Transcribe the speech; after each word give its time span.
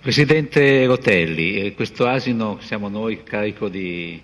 Presidente 0.00 0.86
Rotelli, 0.86 1.74
questo 1.74 2.06
asino 2.06 2.56
siamo 2.60 2.88
noi 2.88 3.22
carico 3.22 3.68
di, 3.68 4.18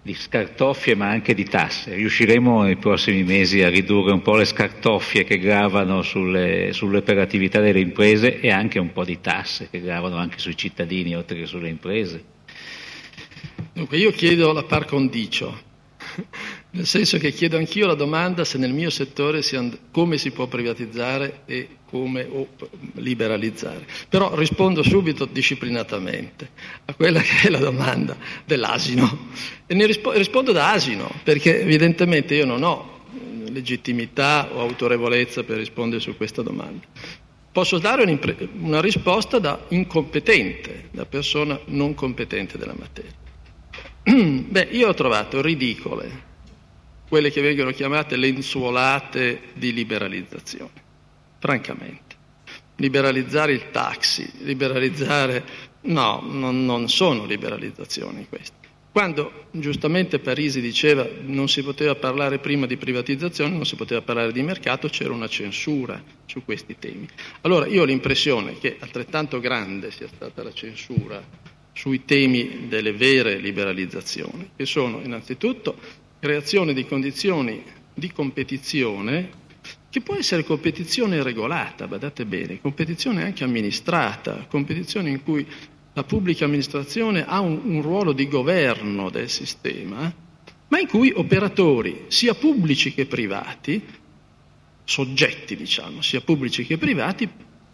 di 0.00 0.14
scartoffie 0.14 0.94
ma 0.94 1.08
anche 1.08 1.34
di 1.34 1.42
tasse. 1.42 1.94
Riusciremo 1.94 2.62
nei 2.62 2.76
prossimi 2.76 3.24
mesi 3.24 3.60
a 3.62 3.68
ridurre 3.68 4.12
un 4.12 4.22
po' 4.22 4.36
le 4.36 4.44
scartoffie 4.44 5.24
che 5.24 5.38
gravano 5.38 6.02
sulle, 6.02 6.72
sull'operatività 6.72 7.60
delle 7.60 7.80
imprese 7.80 8.38
e 8.38 8.52
anche 8.52 8.78
un 8.78 8.92
po' 8.92 9.04
di 9.04 9.20
tasse 9.20 9.68
che 9.68 9.80
gravano 9.80 10.16
anche 10.16 10.38
sui 10.38 10.56
cittadini 10.56 11.16
oltre 11.16 11.36
che 11.36 11.46
sulle 11.46 11.68
imprese? 11.68 12.24
Dunque 13.72 13.96
io 13.98 14.12
chiedo 14.12 14.52
la 14.52 14.62
par 14.62 14.84
condicio, 14.84 15.62
nel 16.70 16.86
senso 16.86 17.16
che 17.16 17.32
chiedo 17.32 17.56
anch'io 17.56 17.86
la 17.86 17.94
domanda 17.94 18.44
se 18.44 18.58
nel 18.58 18.72
mio 18.72 18.90
settore 18.90 19.40
si 19.40 19.56
and- 19.56 19.78
come 19.90 20.18
si 20.18 20.30
può 20.30 20.46
privatizzare 20.46 21.40
e 21.46 21.68
come 21.86 22.26
o 22.30 22.48
liberalizzare. 22.96 23.86
Però 24.08 24.34
rispondo 24.34 24.82
subito 24.82 25.24
disciplinatamente 25.24 26.50
a 26.84 26.94
quella 26.94 27.20
che 27.20 27.48
è 27.48 27.50
la 27.50 27.58
domanda 27.58 28.16
dell'asino. 28.44 29.28
E 29.66 29.74
ne 29.74 29.86
rispo- 29.86 30.12
rispondo 30.12 30.52
da 30.52 30.72
asino, 30.72 31.10
perché 31.24 31.62
evidentemente 31.62 32.34
io 32.34 32.44
non 32.44 32.62
ho 32.62 32.96
legittimità 33.50 34.50
o 34.52 34.60
autorevolezza 34.60 35.44
per 35.44 35.56
rispondere 35.56 36.02
su 36.02 36.16
questa 36.16 36.42
domanda. 36.42 36.86
Posso 37.50 37.78
dare 37.78 38.04
una 38.60 38.80
risposta 38.82 39.38
da 39.38 39.64
incompetente, 39.68 40.90
da 40.92 41.06
persona 41.06 41.58
non 41.66 41.94
competente 41.94 42.58
della 42.58 42.74
materia. 42.78 43.12
Beh, 44.04 44.68
io 44.70 44.88
ho 44.88 44.94
trovato 44.94 45.40
ridicole 45.40 46.26
quelle 47.08 47.30
che 47.30 47.40
vengono 47.40 47.70
chiamate 47.72 48.16
lenzuolate 48.16 49.40
di 49.54 49.72
liberalizzazione, 49.72 50.72
francamente. 51.38 52.16
Liberalizzare 52.76 53.52
il 53.52 53.70
taxi, 53.70 54.30
liberalizzare... 54.40 55.66
No, 55.80 56.20
non, 56.22 56.64
non 56.64 56.88
sono 56.88 57.24
liberalizzazioni 57.24 58.26
queste. 58.28 58.56
Quando 58.90 59.46
giustamente 59.52 60.18
Parisi 60.18 60.60
diceva 60.60 61.06
non 61.22 61.48
si 61.48 61.62
poteva 61.62 61.94
parlare 61.94 62.40
prima 62.40 62.66
di 62.66 62.76
privatizzazione, 62.76 63.54
non 63.54 63.64
si 63.64 63.76
poteva 63.76 64.02
parlare 64.02 64.32
di 64.32 64.42
mercato, 64.42 64.88
c'era 64.88 65.12
una 65.12 65.28
censura 65.28 66.02
su 66.26 66.44
questi 66.44 66.76
temi. 66.78 67.06
Allora 67.42 67.66
io 67.68 67.82
ho 67.82 67.84
l'impressione 67.84 68.58
che 68.58 68.76
altrettanto 68.80 69.38
grande 69.38 69.92
sia 69.92 70.08
stata 70.08 70.42
la 70.42 70.52
censura 70.52 71.22
sui 71.72 72.04
temi 72.04 72.66
delle 72.66 72.92
vere 72.92 73.36
liberalizzazioni, 73.38 74.50
che 74.56 74.66
sono 74.66 75.00
innanzitutto 75.00 75.76
creazione 76.18 76.74
di 76.74 76.86
condizioni 76.86 77.62
di 77.94 78.12
competizione 78.12 79.46
che 79.90 80.00
può 80.00 80.14
essere 80.14 80.44
competizione 80.44 81.22
regolata, 81.22 81.88
badate 81.88 82.26
bene, 82.26 82.60
competizione 82.60 83.24
anche 83.24 83.44
amministrata, 83.44 84.46
competizione 84.48 85.10
in 85.10 85.22
cui 85.22 85.46
la 85.94 86.04
pubblica 86.04 86.44
amministrazione 86.44 87.24
ha 87.26 87.40
un, 87.40 87.60
un 87.64 87.82
ruolo 87.82 88.12
di 88.12 88.28
governo 88.28 89.10
del 89.10 89.28
sistema, 89.28 90.12
ma 90.68 90.78
in 90.78 90.86
cui 90.86 91.12
operatori, 91.14 92.04
sia 92.08 92.34
pubblici 92.34 92.92
che 92.92 93.06
privati, 93.06 93.82
soggetti 94.84 95.56
diciamo, 95.56 96.02
sia 96.02 96.20
pubblici 96.20 96.64
che 96.64 96.76
privati, 96.76 97.28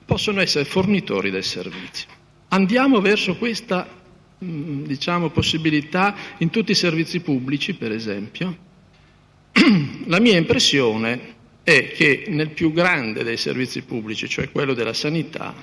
possono 0.04 0.40
essere 0.40 0.64
fornitori 0.64 1.30
del 1.30 1.44
servizio. 1.44 2.08
Andiamo 2.48 3.00
verso 3.00 3.36
questa 3.36 3.86
diciamo, 4.86 5.30
possibilità 5.30 6.14
in 6.38 6.50
tutti 6.50 6.72
i 6.72 6.76
servizi 6.76 7.20
pubblici, 7.20 7.74
per 7.74 7.92
esempio. 7.92 8.56
La 10.06 10.20
mia 10.20 10.36
impressione 10.36 11.32
è 11.62 11.92
che 11.92 12.24
nel 12.28 12.50
più 12.50 12.72
grande 12.72 13.24
dei 13.24 13.36
servizi 13.36 13.82
pubblici, 13.82 14.28
cioè 14.28 14.50
quello 14.50 14.74
della 14.74 14.92
sanità, 14.92 15.54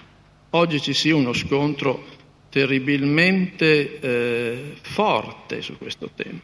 oggi 0.52 0.82
ci 0.82 0.94
sia 0.94 1.16
uno 1.16 1.34
scontro 1.34 2.20
terribilmente 2.50 4.00
eh, 4.00 4.74
forte 4.82 5.62
su 5.62 5.78
questo 5.78 6.10
tema. 6.16 6.40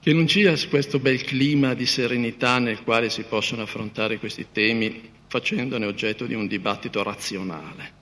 Che 0.00 0.12
non 0.12 0.26
ci 0.26 0.42
sia 0.42 0.68
questo 0.68 0.98
bel 0.98 1.22
clima 1.22 1.74
di 1.74 1.86
serenità 1.86 2.58
nel 2.58 2.82
quale 2.82 3.10
si 3.10 3.22
possono 3.22 3.62
affrontare 3.62 4.18
questi 4.18 4.46
temi 4.52 5.14
facendone 5.28 5.86
oggetto 5.86 6.26
di 6.26 6.34
un 6.34 6.46
dibattito 6.46 7.02
razionale. 7.02 7.92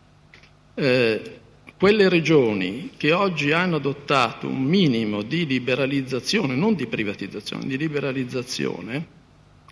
Eh, 0.75 1.41
quelle 1.77 2.09
regioni 2.09 2.91
che 2.97 3.13
oggi 3.13 3.53
hanno 3.53 3.77
adottato 3.77 4.47
un 4.47 4.63
minimo 4.63 5.23
di 5.23 5.47
liberalizzazione, 5.47 6.55
non 6.55 6.75
di 6.75 6.87
privatizzazione, 6.87 7.67
di 7.67 7.77
liberalizzazione, 7.77 9.07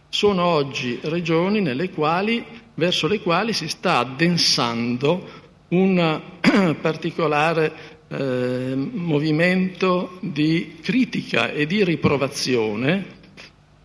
sono 0.08 0.44
oggi 0.44 0.98
regioni 1.02 1.90
quali, 1.90 2.44
verso 2.74 3.06
le 3.06 3.20
quali 3.20 3.52
si 3.52 3.68
sta 3.68 3.98
addensando 3.98 5.40
un 5.68 6.20
particolare 6.80 7.72
eh, 8.08 8.74
movimento 8.76 10.18
di 10.20 10.76
critica 10.82 11.50
e 11.50 11.66
di 11.66 11.82
riprovazione 11.82 13.20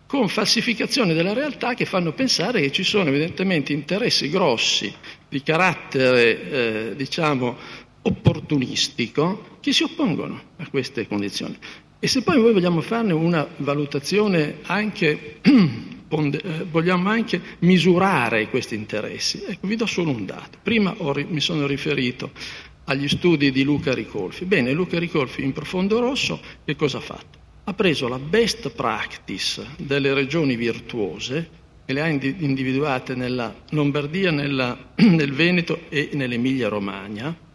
con 0.06 0.28
falsificazioni 0.28 1.12
della 1.12 1.34
realtà 1.34 1.74
che 1.74 1.84
fanno 1.84 2.12
pensare 2.12 2.62
che 2.62 2.72
ci 2.72 2.82
sono 2.82 3.08
evidentemente 3.08 3.74
interessi 3.74 4.30
grossi 4.30 4.92
di 5.28 5.42
carattere, 5.42 6.50
eh, 6.50 6.96
diciamo, 6.96 7.56
opportunistico 8.02 9.56
che 9.60 9.72
si 9.72 9.82
oppongono 9.82 10.40
a 10.56 10.68
queste 10.68 11.06
condizioni. 11.06 11.56
E 12.00 12.06
se 12.06 12.22
poi 12.22 12.40
noi 12.40 12.52
vogliamo 12.52 12.80
farne 12.80 13.12
una 13.12 13.46
valutazione 13.56 14.58
anche, 14.62 15.40
eh, 15.42 16.66
vogliamo 16.70 17.08
anche 17.08 17.40
misurare 17.60 18.48
questi 18.48 18.76
interessi, 18.76 19.42
ecco, 19.44 19.66
vi 19.66 19.74
do 19.74 19.86
solo 19.86 20.10
un 20.10 20.24
dato. 20.24 20.58
Prima 20.62 20.94
ho, 20.96 21.12
mi 21.28 21.40
sono 21.40 21.66
riferito 21.66 22.30
agli 22.84 23.08
studi 23.08 23.50
di 23.50 23.64
Luca 23.64 23.94
Ricolfi. 23.94 24.44
Bene, 24.44 24.72
Luca 24.72 24.98
Ricolfi 24.98 25.42
in 25.42 25.52
profondo 25.52 25.98
rosso 25.98 26.40
che 26.64 26.76
cosa 26.76 26.98
ha 26.98 27.02
fatto? 27.02 27.36
Ha 27.64 27.74
preso 27.74 28.06
la 28.06 28.18
best 28.18 28.70
practice 28.70 29.66
delle 29.76 30.14
regioni 30.14 30.54
virtuose 30.54 31.50
e 31.84 31.92
le 31.92 32.00
ha 32.00 32.06
individuate 32.06 33.14
nella 33.14 33.54
Lombardia, 33.70 34.30
nella, 34.30 34.92
nel 34.94 35.32
Veneto 35.32 35.80
e 35.88 36.10
nell'Emilia 36.12 36.68
Romagna 36.68 37.46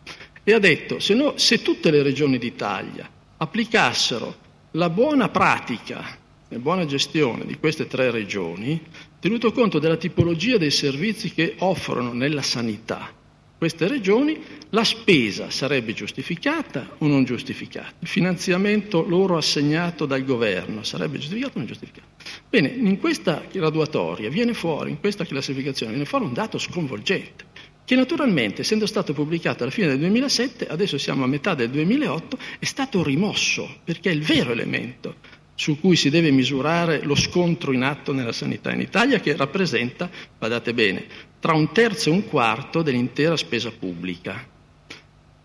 e 0.44 0.54
ha 0.54 0.60
detto 0.60 1.00
se, 1.00 1.14
no, 1.14 1.38
se 1.38 1.62
tutte 1.62 1.92
le 1.92 2.04
regioni 2.04 2.38
d'Italia 2.38 3.10
applicassero 3.38 4.36
la 4.72 4.90
buona 4.90 5.30
pratica 5.30 6.18
e 6.50 6.58
buona 6.58 6.86
gestione 6.86 7.46
di 7.46 7.58
queste 7.58 7.88
tre 7.88 8.12
regioni, 8.12 8.82
tenuto 9.20 9.52
conto 9.52 9.80
della 9.80 9.98
tipologia 9.98 10.58
dei 10.58 10.72
servizi 10.72 11.32
che 11.34 11.56
offrono 11.60 12.14
nella 12.14 12.42
sanità 12.42 13.22
queste 13.64 13.88
regioni, 13.88 14.38
la 14.72 14.84
spesa 14.84 15.50
sarebbe 15.50 15.94
giustificata 15.94 16.96
o 16.98 17.08
non 17.08 17.24
giustificata? 17.24 17.94
Il 18.00 18.10
finanziamento 18.10 19.08
loro 19.08 19.38
assegnato 19.38 20.06
dal 20.06 20.26
governo 20.26 20.84
sarebbe 20.84 21.18
giustificato 21.18 21.54
o 21.54 21.60
non 21.60 21.68
giustificato? 21.68 22.08
Bene, 22.50 22.68
in 22.68 23.00
questa 23.00 23.42
graduatoria 23.50 24.30
viene 24.30 24.54
fuori, 24.54 24.90
in 24.90 25.00
questa 25.00 25.24
classificazione, 25.24 25.94
viene 25.94 26.06
fuori 26.06 26.26
un 26.26 26.34
dato 26.34 26.58
sconvolgente, 26.58 27.46
che 27.86 27.96
naturalmente, 27.96 28.62
essendo 28.62 28.86
stato 28.86 29.14
pubblicato 29.14 29.64
alla 29.64 29.72
fine 29.72 29.88
del 29.88 30.00
2007, 30.00 30.68
adesso 30.68 30.98
siamo 30.98 31.24
a 31.24 31.28
metà 31.28 31.54
del 31.54 31.70
2008, 31.70 32.38
è 32.60 32.66
stato 32.66 33.04
rimosso, 33.04 33.80
perché 33.84 34.10
è 34.10 34.14
il 34.14 34.22
vero 34.22 34.52
elemento 34.52 35.16
su 35.56 35.80
cui 35.80 35.96
si 35.96 36.10
deve 36.10 36.32
misurare 36.32 37.04
lo 37.04 37.16
scontro 37.16 37.72
in 37.74 37.84
atto 37.84 38.12
nella 38.12 38.32
sanità 38.32 38.74
in 38.74 38.80
Italia, 38.80 39.20
che 39.20 39.36
rappresenta, 39.36 40.10
badate 40.38 40.74
bene, 40.74 41.06
tra 41.40 41.54
un 41.54 41.72
terzo 41.72 42.10
e 42.10 42.14
un 42.14 42.26
quarto 42.26 42.82
dell'intera 42.82 43.38
spesa 43.38 43.72
pubblica. 43.72 44.48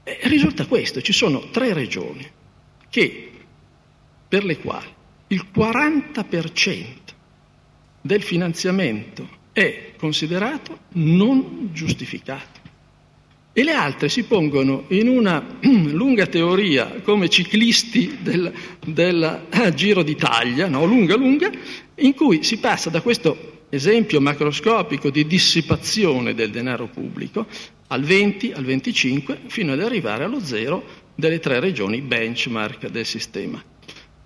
E 0.04 0.18
risulta 0.22 0.66
questo, 0.66 1.02
ci 1.02 1.12
sono 1.12 1.50
tre 1.50 1.72
regioni 1.72 2.26
che, 2.88 3.30
per 4.28 4.44
le 4.44 4.58
quali 4.58 4.96
il 5.28 5.46
40% 5.54 6.84
del 8.00 8.22
finanziamento 8.22 9.28
è 9.58 9.92
considerato 9.96 10.78
non 10.92 11.70
giustificato 11.72 12.60
e 13.52 13.64
le 13.64 13.72
altre 13.72 14.08
si 14.08 14.22
pongono 14.22 14.84
in 14.88 15.08
una 15.08 15.58
lunga 15.62 16.26
teoria 16.26 17.00
come 17.02 17.28
ciclisti 17.28 18.18
del, 18.20 18.52
del 18.86 19.46
eh, 19.50 19.74
Giro 19.74 20.04
d'Italia, 20.04 20.68
no? 20.68 20.84
lunga 20.84 21.16
lunga, 21.16 21.50
in 21.96 22.14
cui 22.14 22.44
si 22.44 22.58
passa 22.58 22.88
da 22.88 23.00
questo 23.00 23.64
esempio 23.70 24.20
macroscopico 24.20 25.10
di 25.10 25.26
dissipazione 25.26 26.34
del 26.34 26.50
denaro 26.50 26.86
pubblico 26.86 27.46
al 27.88 28.04
20, 28.04 28.52
al 28.52 28.64
25, 28.64 29.40
fino 29.48 29.72
ad 29.72 29.82
arrivare 29.82 30.22
allo 30.22 30.38
zero 30.38 30.84
delle 31.16 31.40
tre 31.40 31.58
regioni 31.58 32.00
benchmark 32.00 32.88
del 32.90 33.06
sistema. 33.06 33.60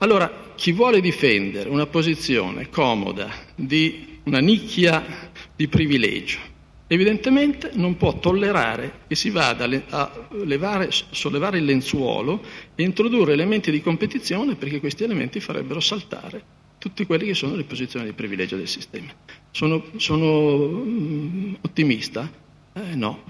Allora, 0.02 0.52
chi 0.56 0.72
vuole 0.72 1.00
difendere 1.00 1.69
una 1.69 1.87
posizione 1.87 2.69
comoda 2.69 3.31
di 3.54 4.19
una 4.25 4.40
nicchia 4.40 5.31
di 5.54 5.69
privilegio, 5.69 6.40
evidentemente 6.88 7.70
non 7.75 7.96
può 7.96 8.19
tollerare 8.19 9.02
che 9.06 9.14
si 9.14 9.31
vada 9.31 9.64
a 9.90 10.28
levare, 10.44 10.88
sollevare 10.90 11.58
il 11.58 11.64
lenzuolo 11.64 12.43
e 12.75 12.82
introdurre 12.82 13.32
elementi 13.32 13.70
di 13.70 13.81
competizione 13.81 14.56
perché 14.56 14.81
questi 14.81 15.04
elementi 15.04 15.38
farebbero 15.38 15.78
saltare 15.78 16.43
tutte 16.78 17.06
quelle 17.06 17.25
che 17.25 17.34
sono 17.34 17.55
le 17.55 17.62
posizioni 17.62 18.06
di 18.06 18.12
privilegio 18.12 18.56
del 18.56 18.66
sistema. 18.66 19.12
Sono, 19.52 19.84
sono 19.98 20.66
mm, 20.66 21.55
ottimista? 21.60 22.28
Eh, 22.72 22.96
no. 22.96 23.22